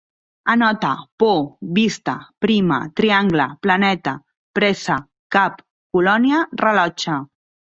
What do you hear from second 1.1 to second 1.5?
por,